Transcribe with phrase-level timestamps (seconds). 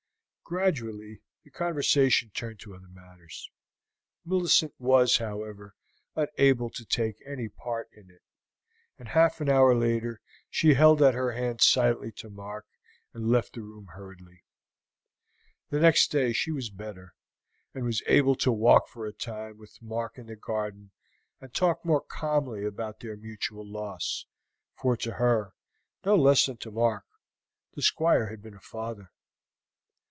[0.43, 3.49] Gradually the conversation turned to other matters.
[4.25, 5.75] Millicent was, however,
[6.13, 8.21] unable to take any part in it,
[8.99, 10.19] and half an hour later
[10.49, 12.65] she held out her hand silently to Mark
[13.13, 14.43] and left the room hurriedly.
[15.69, 17.15] The next day she was better,
[17.73, 20.91] and was able to walk for a time with Mark in the garden
[21.39, 24.25] and talk more calmly about their mutual loss,
[24.73, 25.53] for to her,
[26.05, 27.05] no less than to Mark,
[27.75, 29.11] the Squire had been a father.